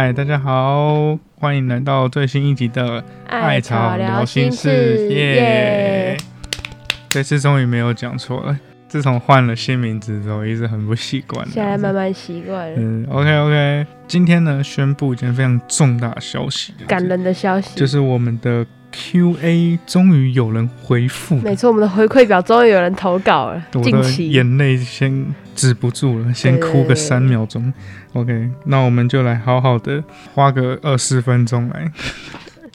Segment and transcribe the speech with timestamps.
[0.00, 6.16] 嗨，大家好，欢迎来到最新一集的艾草聊心事，耶！
[7.08, 8.56] 这次终于没有讲错了。
[8.86, 11.44] 自从换了新名字之后，一直很不习惯。
[11.48, 12.76] 现在慢慢习惯了。
[12.78, 13.86] 嗯，OK OK。
[14.06, 21.36] 今天呢，宣布一件非常重大的消息，感人的消息，就是我们的 QA 终于有人回复。
[21.36, 23.62] 没错，我们的回馈表终于有人投稿了。
[23.74, 27.72] 我的眼泪先止不住了，先哭个三秒钟。
[28.14, 30.02] OK，那我们就来好好的
[30.34, 31.90] 花个二十分钟来。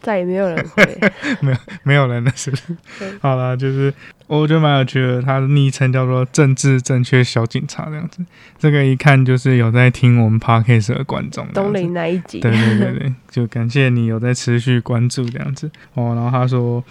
[0.04, 1.00] 再也没有人会，
[1.42, 2.78] 没有没有人了，是不是？
[3.22, 3.92] 好了，就是
[4.28, 8.20] 我觉得蛮有趣的，他的昵称叫做“政治正确小警察”这样子，
[8.60, 11.48] 这个一看就是有在听我们 podcast 的观众。
[11.54, 12.40] 东林那一集？
[12.40, 16.14] 对对对对，就感谢你有在持续关注这样子哦。
[16.14, 16.84] 然后他说。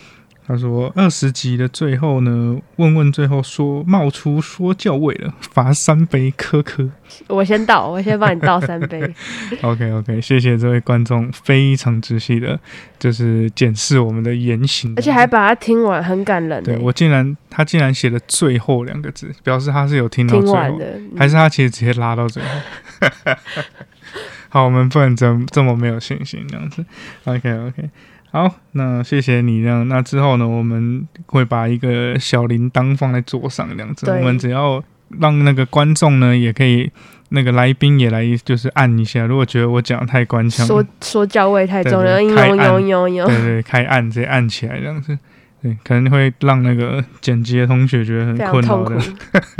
[0.45, 6.91] 他说：“二十集的最后呢，问问最后说冒出说教味了，罚三杯，科科。
[7.29, 9.01] 我先倒，我先帮你倒三杯。
[9.63, 12.59] OK OK，谢谢这位观众非常仔细的，
[12.99, 16.61] 就是检视我们的言行，而且还把它听完，很感人。
[16.65, 22.49] 对我竟然他竟然写了最后两个字，表示他是有听到最后的，还是他其实直接拉到最后？
[24.51, 26.85] 好，我们不能这这么没有信心这样子。
[27.25, 27.89] OK OK。”
[28.33, 29.87] 好，那谢谢你这样。
[29.89, 34.11] 那之后呢，我们会把一个小铃铛放在桌上这样子。
[34.11, 34.83] 我们只要
[35.21, 36.91] 让那个观众呢，也可以
[37.29, 39.27] 那个来宾也来，就是按一下。
[39.27, 45.19] 如果觉得我讲的太官腔，说说教味太重了，有有有有，对对，开按直接按起来这样子，
[45.61, 48.97] 对，可能会让那个剪辑的同学觉得很困扰的。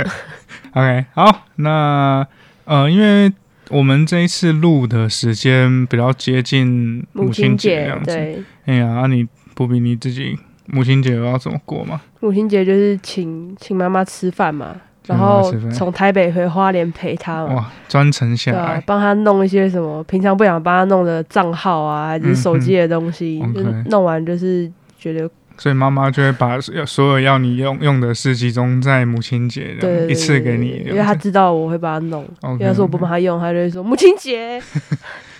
[0.73, 2.25] OK，好，那
[2.65, 3.31] 呃，因为。
[3.69, 8.43] 我们这一次录的时间比较接近母亲节这样子。
[8.65, 12.01] 哎呀，那你不比你自己母亲节要怎么过吗？
[12.19, 14.75] 母亲节就是请请妈妈吃饭嘛，
[15.07, 17.55] 然后从台北回花莲陪她嘛。
[17.55, 25.29] 哇，专程下来帮她弄一些什么平常不想帮她弄的账号啊，还是手机的东西就，弄完就是觉得。
[25.57, 32.27] 所以妈妈就会把要所有要你用用的事集中在母亲节，对，一次给你，因为她知道我会帮他弄。
[32.59, 34.61] 要是我不帮她用，她就会说母亲节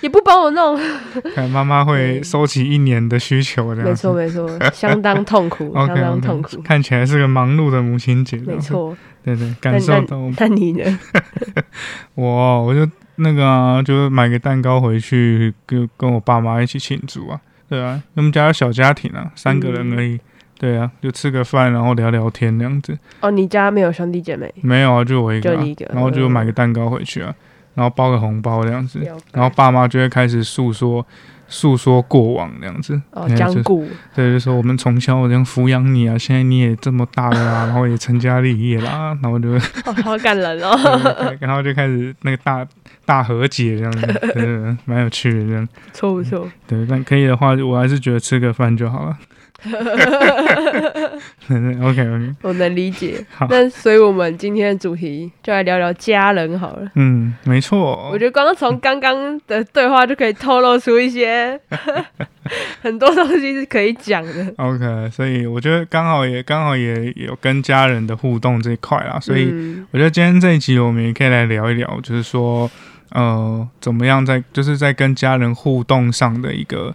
[0.01, 0.78] 也不帮我弄。
[1.34, 6.62] 可能妈妈会收起一年的需求，没错没错，相当痛苦， 相当痛苦。
[6.62, 10.18] 看起来是个忙碌的母亲节，没错，对对，感受到。
[10.38, 11.00] 那你呢？
[12.16, 17.40] 我我就那个，就是买个蛋糕回去，跟跟我爸妈一起庆祝啊。
[17.73, 20.19] 对啊，我们家小家庭啊，三个人而已。
[20.59, 22.95] 对啊，就吃个饭，然后聊聊天那样子。
[23.19, 24.53] 哦，你家没有兄弟姐妹？
[24.61, 25.56] 没有啊，就我一个。
[25.56, 25.89] 就一个。
[25.91, 27.33] 然后就买个蛋糕回去啊，
[27.73, 29.00] 然后包个红包这样子。
[29.31, 31.03] 然后爸妈就会开始诉说。
[31.47, 39.57] 诉说过往那样子，哦，讲古，对，就说我们从小这样抚养你啊，现在你也这么大了啊，然后也成家立业啦， 然后就，
[40.03, 40.77] 好感人哦，
[41.39, 42.65] 然后就开始那个大
[43.05, 46.47] 大和解这样子，对，蛮有趣的这样，错不错？
[46.67, 49.17] 对，但可以的话，我还是觉得吃个饭就好了。
[51.81, 53.25] OK OK，我能理解。
[53.50, 56.91] 那所以，我们今天的主题就来聊聊家人好了。
[56.96, 58.09] 嗯，没错。
[58.12, 61.57] 我觉得刚刚从刚刚的对话就可以透露出一些
[62.81, 64.53] 很多东西是可以讲的。
[64.57, 69.18] OK，所以我觉得刚好也刚好也有跟家人的互动这一块啦。
[69.19, 69.45] 所以
[69.91, 72.69] 我觉得今天这一集我们也可以来聊一聊，就是说
[73.12, 76.94] 呃，怎么样在就是在跟家人互动上的一个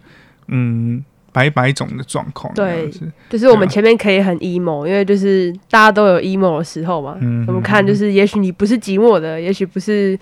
[0.48, 1.02] 嗯。
[1.38, 2.90] 百百种的状况，对，
[3.30, 7.16] 就是我们前面可以很 emo，因为就是大家都有 emo 的时候嘛。
[7.20, 10.18] 嗯，我们看就是，也许你不是寂寞的，也许不是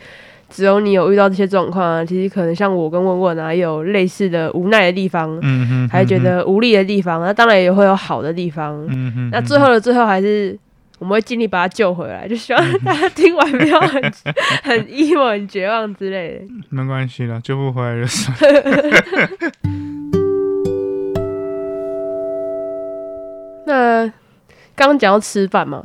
[0.51, 2.05] 只有你有遇到这些状况啊。
[2.05, 7.23] 其实可能像我跟问问啊，也有类似的无奈的地方，嗯哼，还觉得无力的地方。
[7.23, 9.31] 那当然也会有好的地方，嗯哼。
[9.33, 10.59] 那最后的最后，还是
[10.99, 14.03] 我们会尽力把他救回来，就希望大家听完不要很
[14.63, 16.55] 很 emo、很绝望之类的。
[16.69, 18.37] 没关系了，救不回来就算。
[23.77, 24.07] 那
[24.75, 25.81] 刚刚讲到吃饭嘛，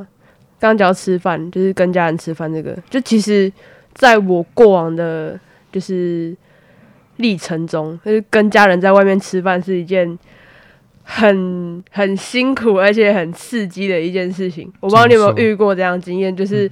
[0.58, 3.52] 刚刚讲到吃饭，就是跟家人吃饭这个，就其实
[3.92, 5.38] 在我过往的，
[5.70, 6.34] 就是
[7.16, 10.18] 历程中，就是跟家人在外面吃饭是一件
[11.02, 14.72] 很很辛苦而且很刺激的一件事情。
[14.80, 16.64] 我不知道你有没有遇过这样经验，就是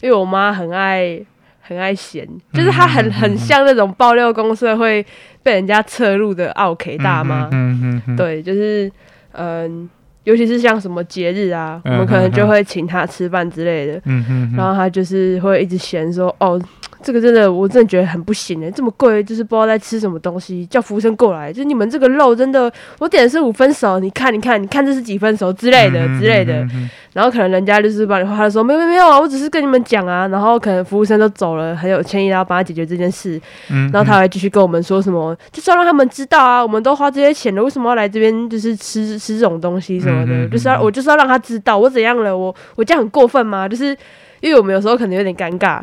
[0.00, 1.20] 因为我妈很爱
[1.60, 5.04] 很爱闲，就是她很很像那种爆料公社会
[5.42, 8.90] 被人家侧录的奥 K 大妈，嗯嗯，对，就是
[9.32, 9.88] 嗯。
[10.24, 14.00] 尤其是像什么节日啊，我们可能就会请他吃饭之类的。
[14.04, 14.54] 嗯哼。
[14.56, 16.60] 然后他就是会一直嫌说：“哦，
[17.04, 26.66] 这个真的，我真的觉得很不行哎，这么贵，就是不知道在吃什么东西，叫服务生过来，就你们这个肉真的，我点的是五分熟，你看，你看，你看这是几分熟之类的之类的，
[27.12, 43.68] 然后可能人家就是帮你画的说，没有没有啊，我只是跟你们讲啊，然后可能服务生都走了，很有歉意，然后帮他解决这件事，然后他还继续跟我们说什么，就是要让他们知道啊，我们都花这些钱了，为什么要来这边就是吃吃这种东西什么的，就是要我就是要让他知道我怎样了，我我这样很过分吗？
[43.68, 43.94] 就是。
[44.40, 45.80] 因为我们有时候可能有点尴尬，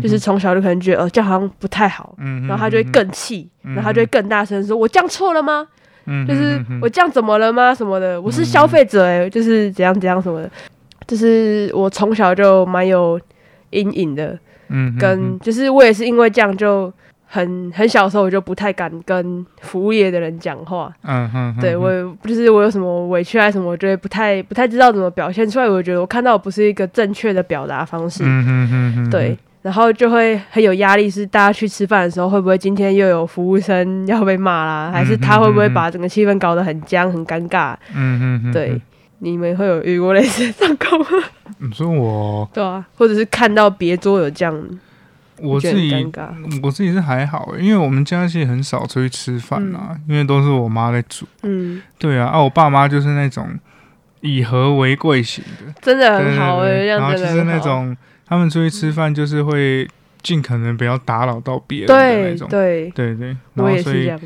[0.00, 2.14] 就是从小就可能觉得哦这样好像不太好，
[2.46, 5.66] 然后他就会更气，然后他就会更大声说：“我这样错了吗？
[6.26, 7.74] 就是我这样怎么了吗？
[7.74, 8.20] 什么的？
[8.20, 10.50] 我是消费者哎，就是怎样怎样什么的，
[11.06, 13.20] 就是我从小就蛮有
[13.70, 16.92] 阴影的，嗯，跟就是我也是因为这样就。”
[17.28, 20.92] 很很小的时候，我就不太敢跟服务业的人讲话。
[21.02, 21.90] 嗯哼，对我
[22.24, 25.68] 就是我有什么委屈还是什么，我觉得不太不太知道怎么表现出来。
[25.68, 28.22] 我觉得我看到不是一个正确的表达方式。
[28.24, 34.90] 嗯哼哼对，然后就会很有压力，是大家去吃饭的时候，会不会今天又有服务生 要被骂啦？
[34.92, 37.74] 还是他会不会把整个气氛搞得很僵、很尴尬？
[37.94, 38.80] 嗯哼对，
[39.18, 41.06] 你们会有遇过类似状况吗？
[41.58, 42.48] 你说我？
[42.54, 44.54] 对啊，或者是看到别桌有这样。
[45.38, 46.12] 我自己，
[46.62, 51.26] 我自己是还好，因为我们家其实很少出去吃饭啊，因为都是我妈在煮。
[51.42, 53.48] 嗯，对啊，啊，我爸妈就是那种
[54.20, 57.96] 以和为贵型的，真的很好哎，然后就是那种
[58.26, 59.86] 他们出去吃饭就是会
[60.22, 62.90] 尽可能不要打扰到别人的那种，对。
[62.90, 64.20] 对对，我也是这样。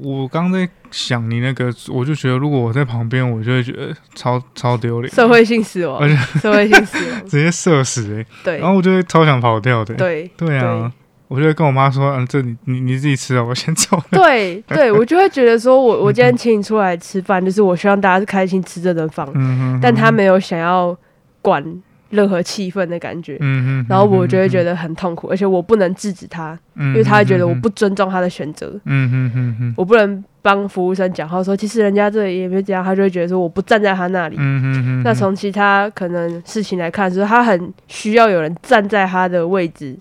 [0.00, 10.92] 我刚在想你那个，我就觉得如果我在旁边，我就会觉得超超丢脸，社会性死亡，而且社会性死亡，直接社死哎，对，然后我就会超想跑掉的，对对啊，
[11.28, 14.00] 我就会跟我妈说，嗯，这你你你自己吃啊，我先走。
[14.10, 20.96] 对对， 我就会觉得说我我今天请你出来吃饭，就是我希望大家是开心吃这顿饭，嗯但他没有想要
[21.42, 21.82] 管。
[22.14, 39.96] 任何气氛的感觉，嗯嗯，然后我就会觉得很痛苦，而且我不能制止他，因为他会觉得我不尊重他的选择，嗯嗯嗯嗯，我不能帮服务生讲话说，其实人家这里也没这样，他就会觉得说我不站在他那里，嗯嗯嗯，那从其他可能事情来看，是他很需要有人站在他的位置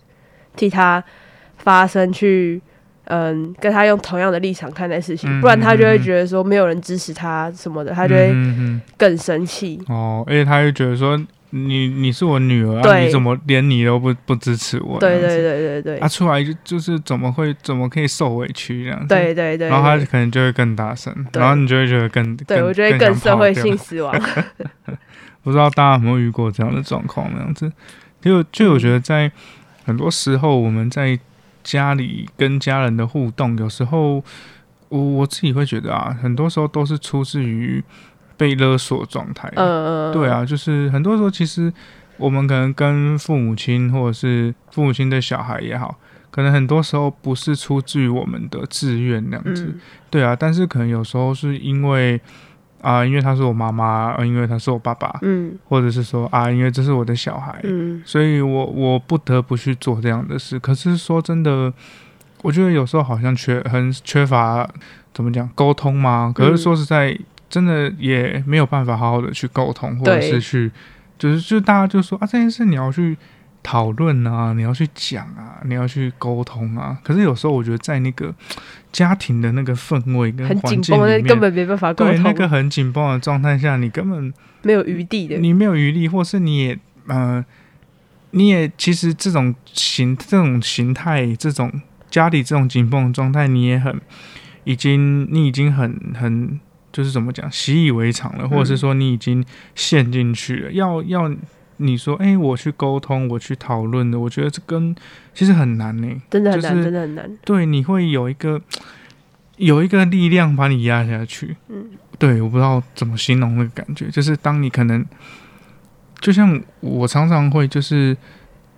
[0.56, 1.04] 替他
[1.58, 2.62] 发声，去
[3.06, 8.34] 嗯跟他用同样的立场看待事情，不然他就会觉得说没有人支持他什么的，他就会
[8.98, 9.80] 更生气。
[9.88, 11.20] 哦，而且他会觉得说。
[11.56, 15.00] 你你是我女儿啊，你怎么连你都不不支持我？
[15.00, 19.08] 对对对对对，他出来就就是怎么会怎么可以受委屈这样子？
[19.10, 24.12] 对对对，然后他可能就会更大声，然后你就会觉得更对我觉得更社会性死亡。
[25.44, 27.30] 不知道大家有没有遇过这样的状况？
[27.36, 27.72] 那样子，
[28.20, 29.32] 就就我觉得在
[29.86, 31.20] 很多时候我们在
[31.64, 34.24] 家里跟家人的互动，有时候
[34.90, 37.84] 我我自己会觉得啊，很多时候都是出自于。
[38.44, 41.72] 被勒索状态，嗯嗯，对啊，就是很多时候，其实
[42.18, 45.98] 我们可能跟父母亲或者是父母亲的小孩也好，
[46.30, 49.74] 可能很多时候不是出自于我们的自愿那样子，
[50.10, 52.20] 对啊，但是可能有时候是因为
[52.82, 60.60] 啊，因为他是我妈妈，因为他是我爸爸，嗯，或者是说啊，因为这是我的小孩，嗯，所以我我不得不去做这样的事。
[60.60, 61.72] 可是说真的，
[62.42, 64.70] 我觉得有时候好像缺很缺乏
[65.14, 66.34] 怎么讲沟通吗？
[66.36, 67.18] 可是说实在。
[67.54, 70.72] 真的也没有办法好好的去沟通，或者是去，
[71.20, 73.16] 就是就大家就说啊，这件事你要去
[73.62, 76.98] 讨论啊，你要去讲啊，你要去沟通啊。
[77.04, 78.34] 可是有时候我觉得在那个
[78.92, 82.16] 家庭的那个氛围跟环境里面，根本没办法沟通。
[82.16, 84.34] 对那个很紧绷的状态下，你根本
[84.64, 87.46] 没有余地的，你没有余力，或是你也呃，
[88.32, 91.72] 你也其实这种形这种形态，这种
[92.10, 94.02] 家里这种紧绷的状态，你也很
[94.64, 96.60] 已经你已经很很。
[96.94, 100.72] 就是怎么讲，习以为常了，或者是说你已经陷进去了。
[100.72, 101.30] 要要
[101.78, 104.96] 你说，哎，我去沟通，我去讨论的，我觉得这跟
[105.34, 107.38] 其实很难呢，真的很难，真的很难。
[107.44, 108.62] 对，你会有一个
[109.58, 111.58] 有一个力量把你压下去。
[111.68, 115.04] 嗯，对，我不知道怎么形容那个感觉，就是当你可能，
[116.22, 118.16] 就像我常常会，就是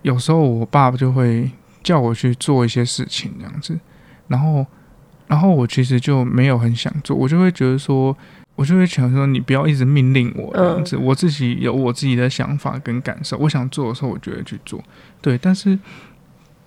[0.00, 1.50] 有时候我爸爸就会
[1.82, 3.78] 叫我去做一些事情这样子，
[4.28, 4.66] 然后。
[5.26, 8.16] 然后我其实就没有很想做，我就会觉得说，
[8.54, 14.82] 我就会想说，你不要一直命令我这样子，我自己有我自己的想法跟感受，我想做的时候，我就会去做。
[15.20, 15.78] 对，但是，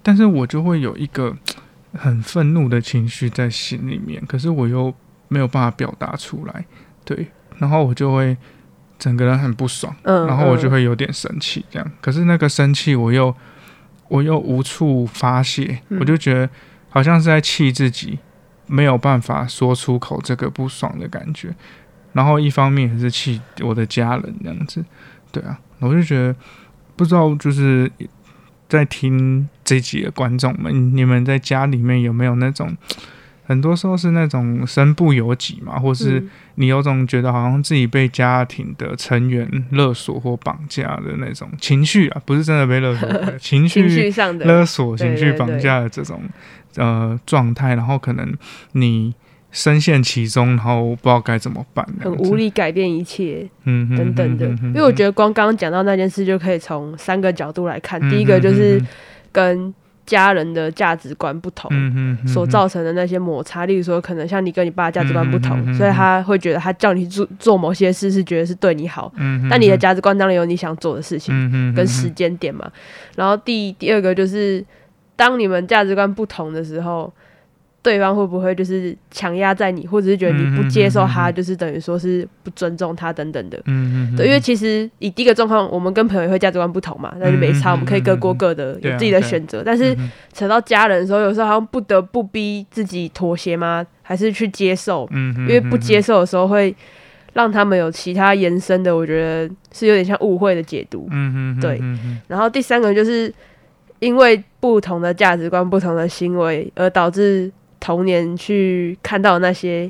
[0.04, 1.36] 但是我就会有一个
[1.94, 4.94] 很愤怒的情绪在心里面，可是我又
[5.30, 6.66] 没有办法表达出来。
[7.06, 8.36] 对，然后我就会
[9.00, 11.92] 整个人很不爽，然后我就会有点生气，这样。
[12.02, 13.34] 可是那个生气，我又
[14.10, 16.50] 我又无处发泄，我就觉得
[16.90, 18.20] 好像是在气自己。
[18.70, 21.54] 没有办法说出口这个不爽的感觉，
[22.14, 24.86] 然后一方面也是气我的家人这样子，
[25.32, 26.36] 对啊，我就觉得
[26.96, 27.92] 不知道就是
[28.70, 32.78] 在听这集的观众们，你们在家里面有没有那种？
[33.50, 43.10] 很多时候是那种身不由己嘛，或是你有种觉得好像自己被家庭的成员勒索或绑架的那种情绪啊，不是真的被勒索，
[43.42, 46.22] 情绪上的勒索、情绪绑架的这种
[46.76, 48.32] 呃状态，然后可能
[48.74, 49.16] 你
[49.52, 54.46] 深陷其中，然后不知道该怎么办，很无力改变一切，嗯等等的。
[54.66, 58.80] 因为我觉得光刚刚讲到那件事，就可以从三个角度来看，第一个就是
[59.32, 59.74] 跟。
[60.10, 61.70] 家人的价值观不同，
[62.26, 69.14] 所造成的那些摩擦，例如说，可能像你跟你爸价值观不同，所以他会觉得他叫你做做某些事是觉得是对你好，
[69.48, 71.32] 但你的价值观当然有你想做的事情
[71.76, 72.68] 跟时间点嘛。
[73.16, 74.66] 然后第第二个就是，
[75.16, 77.14] 当你们价值观不同的时候。
[77.82, 83.58] 对方会不会就是强压在你，或者是觉得你不接受他，就是等于说是不尊重他等等的。
[83.68, 84.16] 嗯嗯。
[84.18, 89.64] 对，因为其实以第一个状况，我们跟朋友会价值观不同嘛，那就没差，我们可以各过各的，有自己的选择。
[89.66, 89.96] 但是
[90.34, 93.86] 扯到家人的时候，有时候好像不得不逼自己妥协吗？
[94.02, 95.08] 还是去接受？
[95.12, 96.76] 嗯因为不接受的时候，会
[97.32, 101.08] 让他们有其他延伸的，我觉得是有点像误会的解读。
[101.12, 101.62] 嗯嗯。
[101.62, 101.80] 对。
[102.28, 103.34] 然后第三个就是
[104.00, 107.50] 因为不同的价值观、不同的行为，而导致。
[107.80, 109.90] 童年去看到那些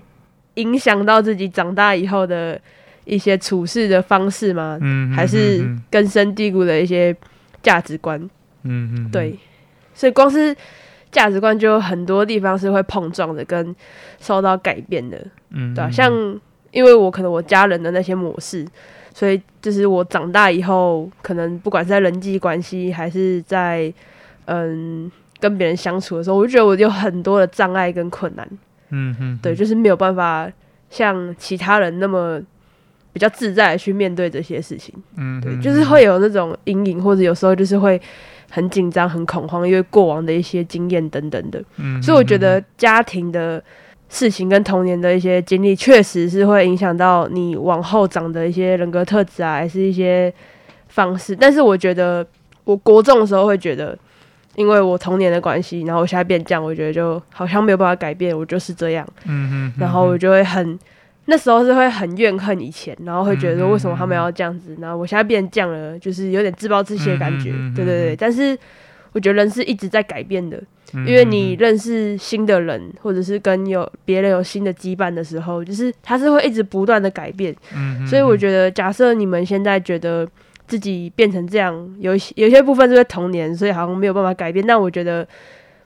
[0.56, 2.60] 影响到自己长大以后的
[3.06, 4.78] 一些处事的方式吗？
[4.82, 7.16] 嗯，还是根深蒂固的一些
[7.64, 8.20] 价值观？
[8.64, 9.38] 嗯嗯，对，
[9.94, 10.56] 所以光是
[11.12, 13.76] 价值观就有很多地方是会碰撞的，跟
[14.20, 15.26] 受到改变的。
[15.52, 16.12] 嗯，对，像
[16.72, 18.66] 因为我可能我家人的那些模式，
[19.14, 23.92] 所以就是我长大以后，可能不管是在人际关系还是在
[24.46, 25.12] 嗯。
[25.40, 28.46] 跟别人相处的时候，我就觉得我有很多的障碍跟困难，
[28.90, 30.52] 嗯哼，对，就是没有办法
[30.90, 32.42] 像其他人那么
[33.14, 38.02] 比较自在的去面对这些事情，嗯，对，就是会有那种阴影，或者有时候就是会
[38.50, 43.64] 很紧张、很恐慌，因为过往的一些经验等等的，嗯，所以我觉得家庭的
[44.10, 50.34] 事情跟童年的一些经历，确实是会影响到你往后长的一些人格特质啊，还是一些
[50.90, 51.34] 方式。
[51.34, 52.26] 但是我觉得，
[52.66, 53.98] 我国中的时候会觉得。
[54.60, 59.08] 因为我童年的关系，然后我现在变这样，我觉得就好像没有办法改变，我就是这样。
[59.78, 60.78] 然后我就会很，
[61.28, 67.54] 那时候是会很怨恨以前，然后会觉得为什么他们要这样子，然后我现在变这样了，就是有点自暴自弃的感觉。
[67.74, 68.16] 对对对。
[68.18, 68.58] 但是
[69.14, 70.62] 我觉得人是一直在改变的，
[70.92, 77.56] 因为你认识新的人，或者是跟有别人有新的羁绊的时候，就是他是会一直不断的改变。
[77.74, 78.06] 嗯。
[78.06, 80.28] 所以我觉得，假设你们现在觉得。
[80.70, 84.66] 自己变成这样，有一些有些部分是为童年，所以好像没有办法改变。
[84.66, 85.28] 但我觉得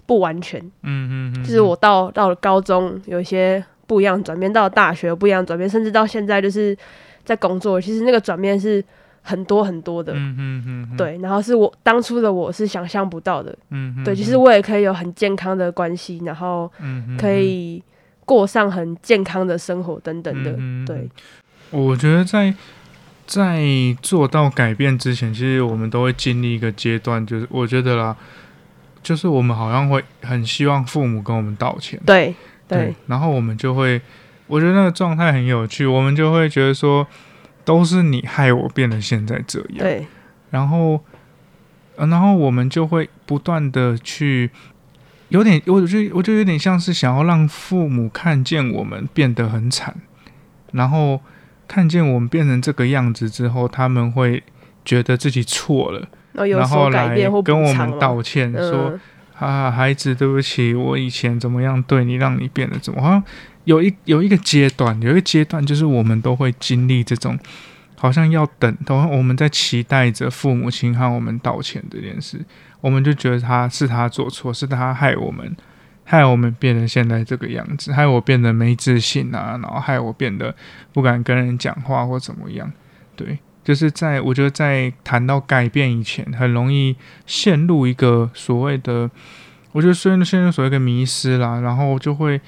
[0.05, 6.77] 不完全，嗯嗯嗯，就是我到到了高中，有一些不一样转变；到了大学，不一样转变；甚至到现在，就是
[7.23, 8.83] 在工作，其实那个转变是
[9.21, 11.17] 很多很多的，嗯嗯嗯，对。
[11.21, 14.13] 然后是我当初的我是想象不到的，嗯，对。
[14.13, 16.69] 其实我也可以有很健康的关系，然后
[17.17, 17.81] 可以
[18.25, 20.51] 过上很健康的生活等等的，
[20.85, 21.09] 对。
[21.71, 22.53] 我觉得在。
[23.33, 23.63] 在
[23.99, 28.15] 做到改变之前，其实我们都会经历一个阶段，就是我觉得啦，
[29.01, 32.35] 就是我们好像会很希望父母跟我们道歉，对
[32.67, 33.99] 对，然后我们就会，
[34.45, 37.07] 我觉得那个状态很有趣，我们就会觉得说，
[37.65, 40.05] 都是你害我变得现在这样，对，
[40.51, 41.03] 然后，
[41.95, 44.51] 然后我们就会不断的去，
[45.29, 49.95] 有点，我觉得我觉得有点像是想要让父母看见我们变得很惨，
[50.73, 51.19] 然后。
[51.67, 54.43] 看见我们变成这个样子之后，他们会
[54.85, 58.99] 觉得自己错了，然后来跟我们道歉，说
[59.39, 63.23] ：“啊，孩子，对不起，我以前怎么样对你，让你变得怎么？”好像
[63.63, 67.39] 有一有一个阶段，有一个阶段，就是我们都会经历这种，
[67.95, 72.43] 好像要等，等我们在期待着父母亲和我们道歉这件事，
[72.81, 75.55] 我们就觉得他是他做错，是他害我们。
[76.05, 80.53] 害我们变成现在这个样子，害我变得没自信啊，然后害我变得
[80.91, 82.71] 不敢跟人讲话或怎么样。
[83.15, 86.95] 对，就是在我觉得在谈到改变以前，很容易
[87.25, 89.09] 陷入一个所谓的，
[89.71, 92.41] 我觉得虽然陷入所谓的迷失啦，然后就会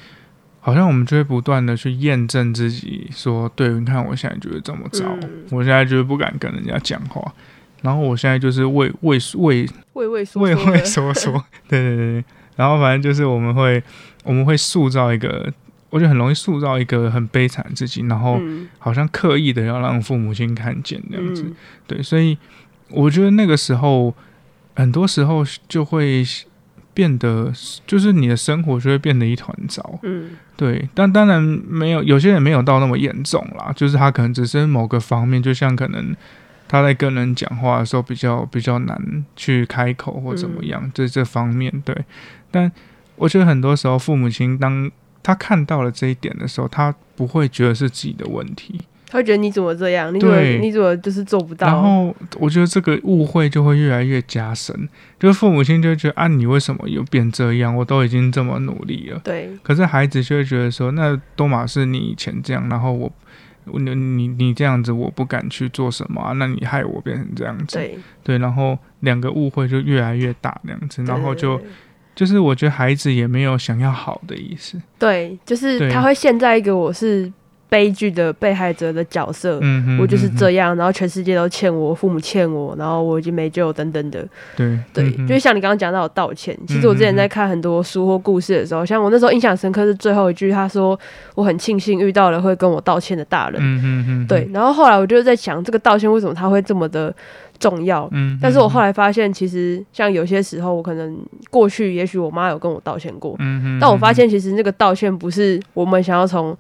[0.60, 5.06] 好像我们就会不断的去验证自己，说对，你看我现在就是这么糟，
[5.52, 7.34] 我现在就是不敢跟人家讲话，
[7.82, 11.32] 然后我现在就是畏畏畏畏畏畏畏缩缩，
[11.70, 12.26] 对 对对。
[12.56, 13.82] 然后反正就是我们会，
[14.24, 15.52] 我们会塑造一个，
[15.90, 18.40] 我觉得很容易塑造一个很悲惨自己，然后
[18.80, 21.46] 好像刻意的要让父母亲看见这样子，
[21.88, 22.38] 对，所以
[22.90, 24.14] 我觉得那个时候，
[24.76, 26.24] 很多时候就会
[26.94, 27.52] 变得，
[27.86, 36.16] 就是你的生活就会变得一团糟，嗯，对，但当然没有，有些人没有到那么严重啦，就是他可能只是某个方面，就像可能
[36.68, 41.96] 他在跟人讲话的时候比较比较难去开口或怎么样，这这方面对。
[42.56, 42.72] 但
[43.18, 44.90] 我觉得很多时候父母亲当
[45.22, 50.14] 他看到了这一点的时候，他不会觉得是自己的问题，他会觉得你怎么这样？
[50.16, 51.68] 你怎么你怎么就是做不到？
[51.68, 54.88] 然后我觉得这个误会就会越来越加深，
[55.20, 57.76] 就是父母亲就会觉得啊，你为什么又变这样？
[57.76, 59.20] 我都已经这么努力了。
[59.24, 59.50] 对。
[59.62, 63.12] 可是孩子就会觉得说，那多玛是你以前这样，然后我。
[63.68, 66.34] 你你你这样子，我不敢去做什么啊？
[66.34, 71.60] 那你害我变成这样子，对对，然后两个误会就越来越大，这样子，然后就
[72.16, 77.32] 就是我觉得孩子也没有想要好的意思，对，就是他会现在一个我是。
[77.68, 79.60] 悲剧的被害者的角色，
[80.00, 84.26] 我就是这样，然后全世界都欠我，父母欠我，然后我已经没救，等等的。
[84.56, 90.98] 对对，就像你刚刚讲到道歉，其实我之前在看很多书或故事的时候，像我那时候印象深刻是最后一句，他说
[91.34, 93.60] 我很庆幸遇到了会跟我道歉的大人。
[93.60, 94.28] 嗯嗯嗯。
[94.28, 97.14] 对，然后后来我就在想，这个道歉为什么他会这么的
[97.60, 98.08] 重要？
[98.12, 98.38] 嗯。
[98.42, 101.18] 但是我后来发现，其实像有些时候，我可能
[101.50, 106.58] 过去也许我妈有跟我道歉过，嗯但我发现其实那个道歉不是我们想要从。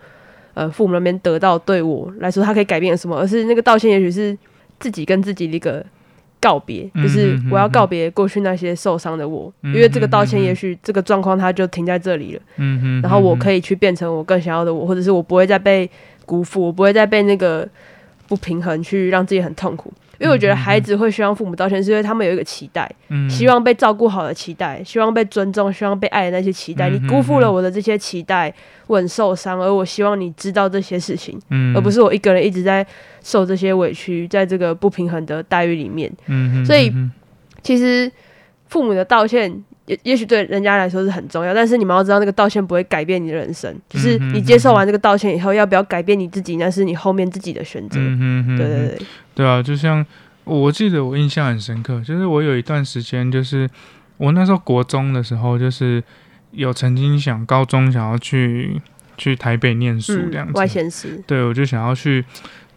[0.55, 3.17] 呃，父母那边得到对我来说，他可以改变什么？
[3.19, 4.37] 而是那个道歉，也许是
[4.79, 5.85] 自己跟自己的一个
[6.39, 12.41] 告别，就是我要告别过去那些受伤的我，因为这个道歉，也许这个状况它就停在这里了。
[12.55, 15.91] 嗯哼，然后我可以去变成我更想要的我，或者是我不会再被
[16.25, 17.67] 辜负，我不会再被那个
[18.29, 19.91] 不平衡去让自己很痛苦。
[20.19, 22.89] 因为我觉得孩子会希望父母道歉，是因为他们有一个期待，
[23.29, 26.89] 希望被照顾好的期待，希望被尊重，希望被爱的那些期待。
[26.89, 28.53] 你辜负了我的这些期待，
[28.87, 31.39] 我很受伤，而我希望你知道这些事情，
[31.75, 32.85] 而不是我一个人一直在
[33.21, 36.11] 受这些委屈，在这个不平衡的待遇里面。
[36.65, 36.93] 所以，
[37.61, 38.11] 其实
[38.67, 39.63] 父母的道歉。
[39.85, 43.73] 也也许对人家来说是很重要，但是你们要知道，那个道歉不会改变你的人生。
[43.89, 47.99] 就是你接受完这个道歉以后，要不要改变你自己，那是你后面自己的选择。
[47.99, 48.97] 对对对，
[49.35, 50.05] 对啊，就像
[50.43, 53.69] 我记得我印象很深刻，就是我有一段时间，就是
[54.17, 56.03] 我那时候国中的时候，就是
[56.51, 58.81] 有曾经想高中想要去
[59.17, 61.21] 去台北念书这样子，外县市。
[61.25, 62.23] 对，我就想要去。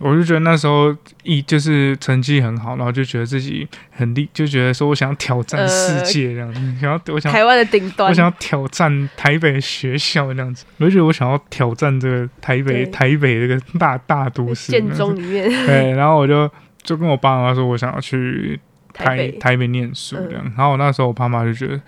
[0.01, 16.49] 我就觉得那时候一就是成绩很好，然后就觉得自己很厉，就觉得说我想要挑战世界这样子，想要我想台湾的顶端，我想要挑战台北学校这样子，我就觉得我想要挑战这个台北台北这个大大都市建中里面，对，然后我就
[16.85, 18.61] 就跟我爸妈说，我想要去
[18.95, 21.81] 台台北念书这样，然后我那时候我爸妈就觉得。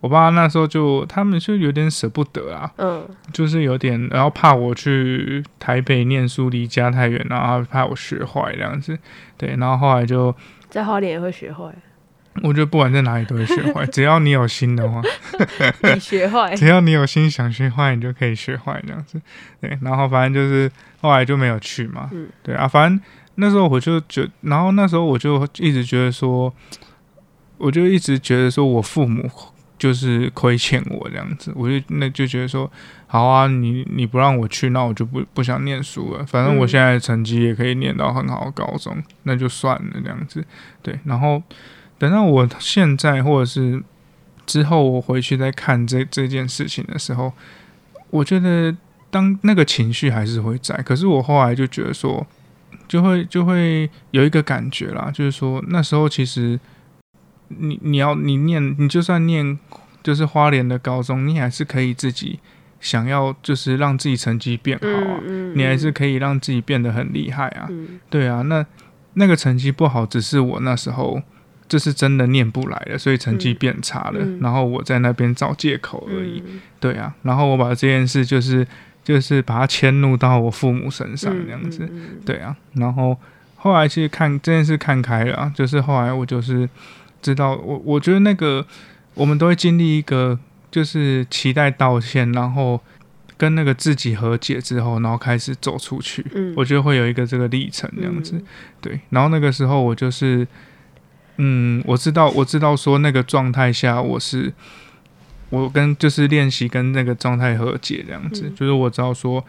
[0.00, 8.96] 我爸那时候就，他们就有点舍不得啊，嗯，就是有点，然后怕我去台北念书离家太远，然后怕我学坏这样子，
[9.38, 10.32] 对，然后后来就
[10.68, 11.74] 在花莲也会学坏，
[12.42, 15.00] 我觉得不管在哪里都会学坏， 只要你有心的话，
[15.94, 19.20] 你学坏，只要你有心想学坏，你就可以学坏这样子，
[19.60, 23.00] 对，然后反正就是后来就没有去嘛，嗯，对啊，反正
[23.36, 26.52] 那时候我就觉，然后那时候我就一直觉得说，
[27.56, 29.28] 我就一直觉得说我父母。
[29.78, 32.70] 就是亏欠我这样子，我就那就觉得说，
[33.06, 36.24] 好啊，你你不让我去，那我就不不想念书了。
[36.24, 40.42] 反正我现在成绩也可以念到很好的高中，那就算了这样子。
[40.82, 41.42] 对，然后
[41.98, 43.82] 等到我现在或者是
[44.46, 47.32] 之后我回去再看这这件事情的时候，
[48.08, 48.74] 我觉得
[49.10, 52.26] 当那个情绪还是会在，可是我后来就觉得说，
[52.88, 56.58] 就会就会有一个感觉啦，就是说那时候其实。
[57.48, 59.58] 你你要你念你就算念
[60.02, 62.38] 就是花莲的高中，你还是可以自己
[62.80, 65.20] 想要就是让自己成绩变好啊，
[65.54, 67.68] 你还是可以让自己变得很厉害啊。
[68.08, 68.64] 对啊，那
[69.14, 71.20] 那个成绩不好，只是我那时候
[71.68, 76.42] 这是真的念不来了，所以成绩变差了，然后我在那边找借口而已。
[76.78, 78.66] 对啊，然后我把这件事就是
[79.02, 81.88] 就是把它迁怒到我父母身上这样子。
[82.24, 83.18] 对啊，然后
[83.56, 86.68] 后来其实看这件事看开了，就是后来我就是。
[87.22, 88.64] 知道我，我觉得那个
[89.14, 90.38] 我们都会经历一个，
[90.70, 92.80] 就是期待道歉，然后
[93.36, 96.24] 跟那个自己和解之后，然后开始走出去。
[96.34, 98.40] 嗯，我觉得会有一个这个历程这样子。
[98.80, 100.46] 对，然后那个时候我就是，
[101.38, 104.52] 嗯，我知道，我知道说那个状态下，我是
[105.50, 109.44] 我跟就是练习跟那个状态和解这样子，就是我知道说，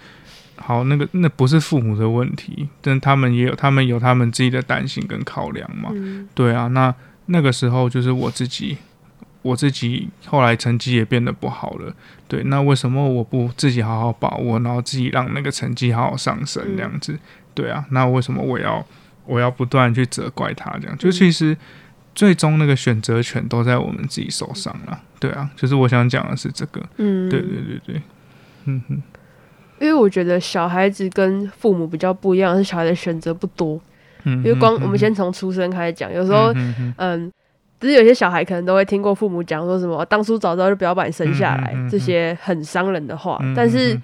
[0.55, 5.91] 好，那个那不是父母的问题，但他们也有他们有他们自己的担心跟考量嘛。
[6.33, 6.93] 对啊，那。
[7.27, 8.77] 那个时候就是我自己，
[9.41, 11.93] 我自己后来成绩也变得不好了。
[12.27, 17.17] 对，那为什么我不自己好好把握，然后自己让那个成绩好好上升这样子？
[17.53, 18.85] 对啊，那为什么我要
[19.25, 20.97] 我要不断去责怪他这样？
[20.97, 21.57] 就其实
[22.13, 25.01] 最终那个选择权都在我们自己手上了。
[25.19, 26.81] 对啊，就是我想讲的是这个。
[26.97, 28.01] 嗯，对对对对，
[28.65, 29.01] 嗯哼。
[29.79, 33.79] 因为我觉得小孩子跟父母比较不一样，是小孩的选择不多。
[34.27, 36.53] 因为光我们先从出生开始讲，有时候，
[36.97, 37.31] 嗯，
[37.79, 43.39] 只是有些小孩可能都会听过父母讲说什么，当初早知道就不要把你生下来，这些很伤人的话。
[43.55, 43.99] 但是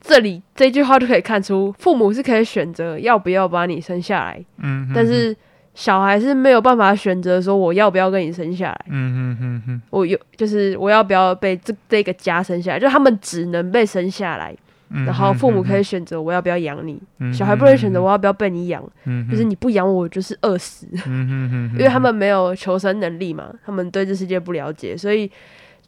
[0.00, 5.36] 这里这句话就可以看出，父母是可以选择要不要把你生下来，嗯，但是。
[5.76, 14.56] 小孩是没有办法选择说我要不要跟你生下来，嗯嗯嗯嗯，我有就是我要不要被这这个家生下来，就他们只能被生下来，
[14.88, 17.00] 然后父母可以选择我要不要养你，
[17.32, 18.82] 小孩不能选择我要不要被你养，
[19.30, 25.30] 就是你不养我我就是饿死，因为他们没有求生能力嘛，他们对这世界不了解，所以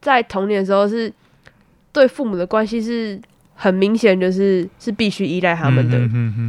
[0.00, 1.12] 在童年的时候是
[1.92, 3.20] 对父母的关系是
[3.54, 5.98] 很明显就是是必须依赖他们的，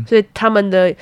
[0.08, 0.94] 所以他们的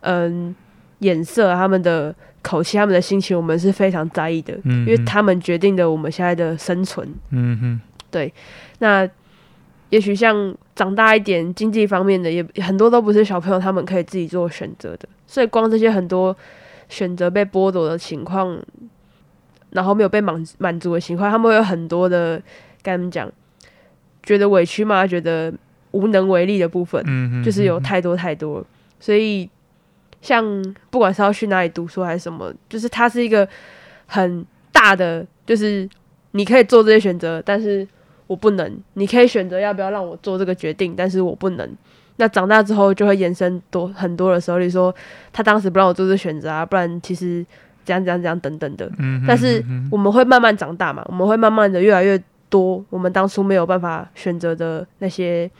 [0.00, 0.54] 嗯。
[1.00, 7.06] 眼色，他们的口气，他们的心情，我们是非常在意的，因为他们决定的我们现在的生存。
[7.32, 8.32] 嗯哼，对。
[8.78, 9.06] 那
[9.90, 16.36] 也许像长大一点，经济方面的也很多都不是小朋友他们可以自己做选择的，所以光这些很多
[16.88, 18.58] 选择被剥夺的情况，
[19.70, 22.40] 然后没有被满满足的情况，他们会有很多的
[22.82, 23.30] 该怎么讲？
[24.22, 25.06] 觉得委屈吗？
[25.06, 25.52] 觉得
[25.92, 28.64] 无能为力的部分，嗯就是有太多太多，
[29.00, 29.48] 所以。
[30.22, 30.44] 像
[30.90, 33.48] 不管是要去哪里读书还是什么，就是它是一个
[34.06, 35.88] 很大的，就是
[36.32, 37.86] 你可以做这些选择，但是
[38.26, 38.80] 我不能。
[38.94, 41.68] 你可以选择要不要让我做这个决定，但是我不能。
[42.16, 44.94] 那长大之后就会延伸多很多的时候，你说
[45.32, 47.44] 他当时不让我做这选择啊，不然其实
[47.84, 48.90] 怎样怎样怎样等等的。
[48.98, 49.24] 嗯。
[49.26, 55.50] 但是我们会慢慢长大嘛，我们会慢慢的越来越多，我们当初没有办法选择的那些。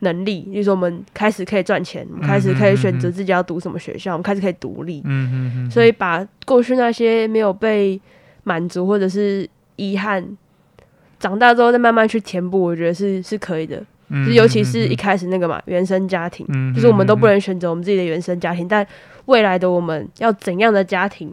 [0.00, 5.02] 能力，比如说我们开始可以赚钱，我们开始可以选择自己要读什么学校，我们开始可以独立。
[5.04, 5.70] 嗯嗯嗯。
[5.72, 8.00] 所以把过去那些没有被
[8.44, 10.24] 满足或者是遗憾，
[11.18, 13.82] 长大之后再慢慢去填补，我觉得是是可以的。
[14.08, 14.32] 嗯。
[14.32, 18.86] 尤其是一开始那个嘛，原生家庭，就是我们都不能选择我们自己的原生家庭，但
[19.26, 21.32] 未来的我们要怎样的家庭，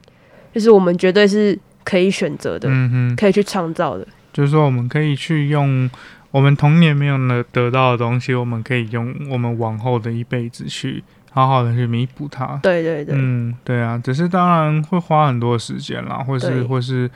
[0.54, 4.08] 就是我们绝对是可以选择的，嗯可以去创造的。
[4.34, 5.89] 就是说，我们可以去用。
[6.32, 12.60] 我们童年没有能得到的东西，我们可以用我们往后的一辈子去好好的去弥补它。
[12.62, 17.10] 对对对，嗯，对啊，只是当然会花很多时间啦，或是或是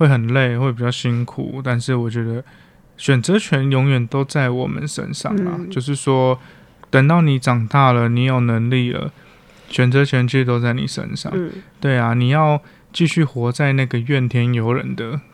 [0.00, 1.60] 会很累，会比较辛苦。
[1.62, 2.42] 但是我觉得
[2.96, 6.40] 选择权永远都在我们身上啊，就是说
[6.88, 9.12] 等到你长大了，你有能力了，
[9.68, 11.30] 选择权其实都在你身上。
[11.78, 15.20] 对啊，你要继续活在那个怨天尤人的。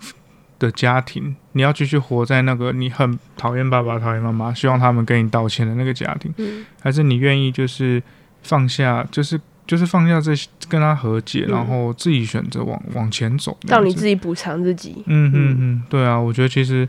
[0.59, 6.33] 的家庭，你要继续活在那个你很讨厌爸爸、讨厌妈妈，希望他们跟你道歉的那个家庭，
[6.81, 8.03] 还是你愿意就是
[8.43, 15.03] 放下，就是就是放下这些，跟他和解，然后自己选择往往前走，让你自己补偿自己。
[15.07, 16.89] 嗯嗯嗯，对啊，我觉得其实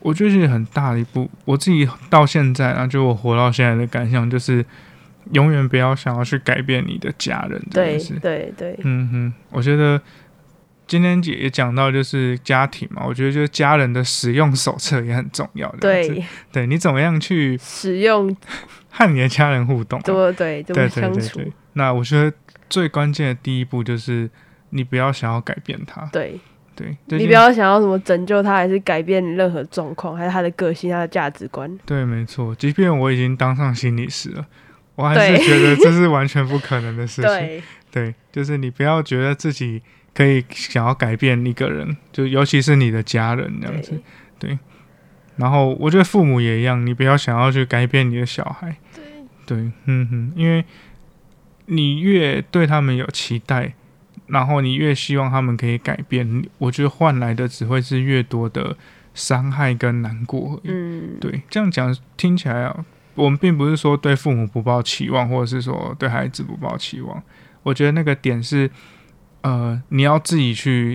[0.00, 1.28] 我觉得是很大的一步。
[1.44, 4.64] 我自己到现在啊，就我活到现在的感想就是，
[5.32, 7.60] 永远不要想要去改变你的家人。
[7.70, 10.00] 对对对，嗯哼，我觉得。
[10.84, 15.70] 今天也也讲到就是家庭嘛，我觉得就是家人的使用手册也很重要。
[15.80, 18.36] 对，对你怎么样去使用
[18.90, 19.98] 和你的家人互动？
[20.02, 21.40] 对对对，相处。
[21.74, 22.36] 那我觉得
[22.68, 24.28] 最关键的第一步就是
[24.70, 26.04] 你不要想要改变他。
[26.12, 26.38] 对
[26.74, 31.78] 对，你不要想要什么拯救他，还是改变任何状况，还是他的个性、他的价值观。
[31.84, 32.54] 对，没错。
[32.54, 34.46] 即便我已经当上心理师了，
[34.94, 37.30] 我还是觉得这是完全不可能的事情。
[37.30, 39.82] 对，对，就是你不要觉得自己。
[40.14, 43.98] 可以想要改变一个人，就尤其是你的家人这样子，
[44.38, 44.58] 对。
[45.36, 49.04] 然后我觉得父母也一样，你不要想要去改变你的小孩，对，
[49.46, 50.62] 对，嗯哼，因为
[51.72, 53.74] 你越对他们有期待，
[54.26, 58.76] 然后你越希望他们可以改变，我觉得换来的只会是越多的
[59.14, 60.60] 伤害跟难过。
[60.64, 67.22] 嗯，对，这样讲听起来啊，我们并不是说对父母不抱期望，或者是说对孩子不抱期望，
[67.62, 68.70] 我觉得那个点是。
[69.44, 70.94] 呃，你要自己去，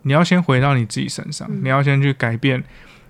[0.00, 2.64] 你要先回到你自己身上，你要先去改变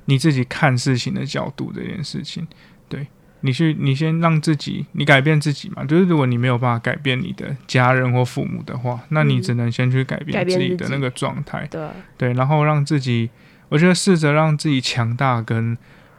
[0.06, 2.44] 你自己看事情的角度这件事情。
[2.88, 3.06] 对
[3.42, 5.84] 你去，你先让自己，你改变自己嘛。
[5.84, 11.68] 就是如果你没有办法改变你的家人或父母的话，那你只能先去改变自己的那个状态。
[11.70, 13.28] 对对，然后让自己，
[13.68, 15.76] 我觉得试着让自己强大，跟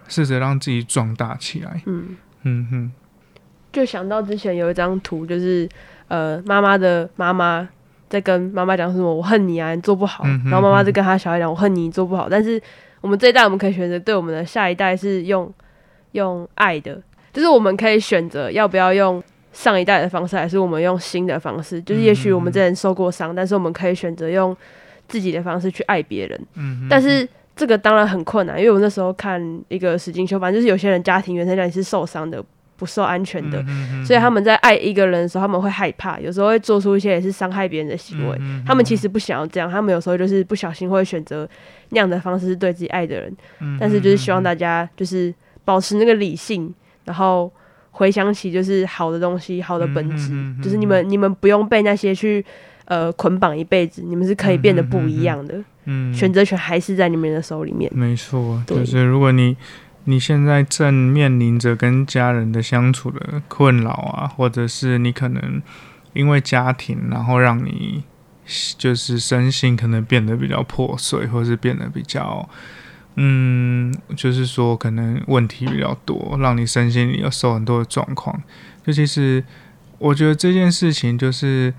[0.07, 1.81] 试着让自己壮大起来。
[1.85, 2.91] 嗯嗯哼，
[3.71, 5.67] 就想到之前有一张图，就是
[6.07, 7.67] 呃，妈妈的妈妈。
[8.09, 9.11] 在跟妈妈讲什么？
[9.11, 10.23] 我恨你啊，你做不好。
[10.45, 12.29] 然后妈妈在跟他小孩讲，我恨你，你做不好。
[12.29, 12.61] 但是
[13.01, 15.51] 我们这一代，我们可以选择对我们的下一代是用
[16.11, 17.01] 用爱的，
[17.33, 21.81] 就是我们可以选择要不要用上一代的方式，还是我们用新的方式。
[21.81, 24.55] 就是也许我们之前受过伤，但是我们可以选择用
[25.07, 26.39] 自己的方式去爱别人。
[26.55, 32.41] 嗯，但是这个当然很困难，因为我那时候看一个史金修，反正就是有些人家庭原生家庭是受伤的。
[32.75, 33.63] 不受安全的，
[34.03, 38.37] 所以他们在爱一个人的时候，他们会害怕，有时候会做出一些也是伤害别人的行为。
[38.65, 41.47] 他们其实不想要这样，他们有时候就是不小心会选择
[41.89, 43.33] 那样的方式对自己爱的人。
[43.79, 46.73] 但是就是希望大家就是保持那个理性，
[47.05, 47.51] 然后
[47.91, 52.43] 回想起就是好的东西，好的本质，就是你们你们不用被那些去
[52.85, 55.63] 呃捆绑一辈子，你们是可以变得不一样的。
[55.85, 57.91] 嗯，选择权还是在你们的手里面。
[57.93, 59.55] 没错，就是如果你。
[60.05, 65.61] 你现在正面临着跟家人的相处的困扰啊，或者是你可能
[66.11, 68.03] 因为家庭，然后让你
[68.77, 72.49] 就是身心可能变得比较破碎，或是变得比较，
[73.15, 78.41] 嗯，就是说可能问题比较多，让你身心里有受很多的状况。
[78.85, 79.43] 就其实
[79.97, 81.73] 我觉得这件事情就是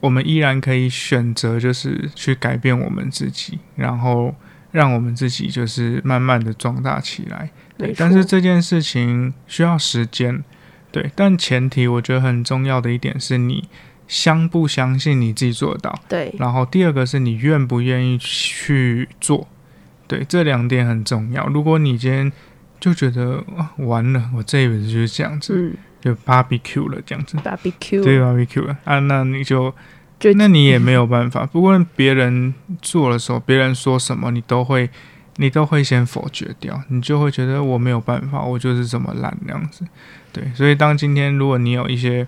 [0.00, 4.34] 我们依然可以选择，就是去改变我们自己，然后。
[4.72, 7.92] 让我们自己就是慢慢的壮大起来，对。
[7.94, 10.42] 但是这件事情需要时间，
[10.90, 11.10] 对。
[11.14, 13.68] 但前提我觉得很重要的一点是你
[14.08, 16.34] 相不相信你自己做得到，对。
[16.38, 19.46] 然后第二个是你愿不愿意去做，
[20.06, 20.24] 对。
[20.28, 21.46] 这两点很重要。
[21.48, 22.32] 如果你今天
[22.80, 23.42] 就觉得
[23.78, 29.74] 完了，我这一辈子就是这样子，嗯，就 barbecue 了这样子，barbecue，对 barbecue 了啊，那你就。
[30.36, 34.88] 那你也没有办法，不过别人做的时候，别人说什么，你都会，
[35.38, 39.84] 你都会先否决掉，你就会觉得我没有办法，我就是这么烂那样子。
[40.32, 42.24] 对，所以当今天如果你有一些，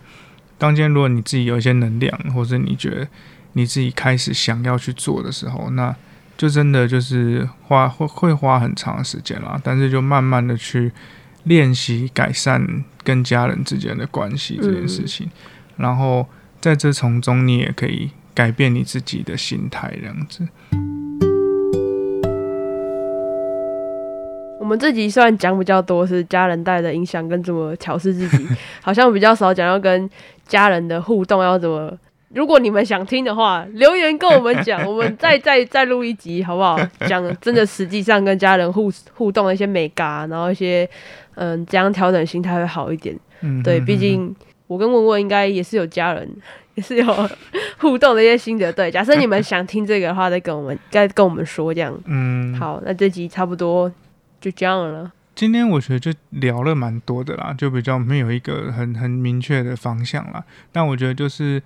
[0.58, 3.06] 当今天如果你自己有一些能量，或者你觉得
[3.52, 5.94] 你自己开始想要去做的时候，那
[6.36, 10.92] 就真的就是花会会花很长的时间啦，但是就慢慢的去
[11.44, 15.30] 练习改善跟家人之间的关系这件事情，
[15.76, 16.26] 然后。
[16.60, 20.48] 在这从中，你也可以改变你自己的心态，这样子。
[24.58, 28.48] 我们这集虽然讲比较多是家人带的影响跟怎么调试自己，
[28.80, 30.08] 好像比较少讲要跟
[30.48, 31.94] 家人的互动要怎么。
[32.34, 36.78] 如果你们想听的话，留言跟我们讲， 我们再再再录一集好不好？
[37.08, 40.88] 讲真的，实际上跟家人互互动的一些美嘎，然后一些
[41.36, 43.16] 嗯，怎样调整心态会好一点。
[43.40, 44.34] 嗯，对，毕竟。
[44.66, 46.26] 我跟文文应该也是有家人，
[46.74, 47.30] 也是有
[47.76, 48.72] 互动的一些心得。
[48.72, 51.94] 对，假设你们想听这个的话，再跟我们再跟我们说这样。
[52.06, 53.92] 嗯，好，那这集差不多
[54.40, 55.12] 就这样了。
[55.34, 60.42] 今天我觉得就聊了蛮多的啦，就比较没有一个很很明确的方向啦。
[60.72, 61.62] 但我觉得就是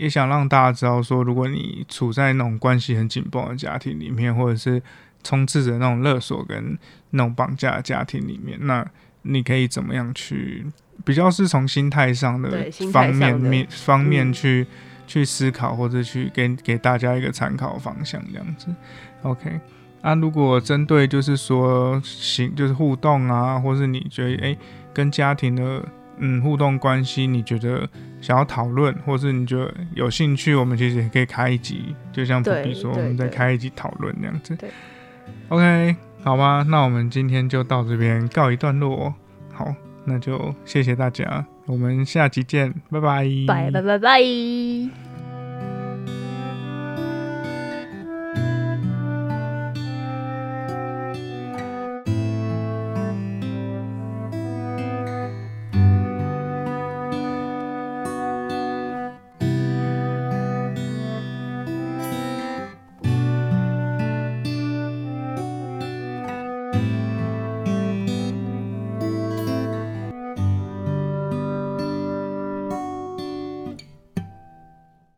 [0.00, 4.82] 也想让大家知道说，如果你处在那种关系很紧绷的家庭里面，或者是
[5.22, 6.78] 充斥着那种勒索跟
[7.10, 8.84] 那种绑架的家庭里面，那
[9.22, 10.64] 你可以怎么样去？
[11.04, 14.66] 比较是从心态上的方面面方面去
[15.06, 18.66] 去思考，或者去给给大家一个参考方向这样子。
[19.22, 19.60] OK，
[20.02, 24.56] 那如果针对就是说行就是互动啊，或是你觉得哎
[24.92, 25.86] 跟家庭的
[26.20, 27.88] 嗯互动关系，你觉得
[28.20, 34.56] 想要讨论，或是你觉得有兴趣，我们其实也可以开一集，就像普比说，我们再开一集讨论这样子。
[35.48, 39.12] OK，好吧，那我们今天就到这边告一段落。
[39.52, 39.74] 好。
[40.06, 45.09] 那就谢谢大家，我们下集见，拜拜，拜拜拜拜。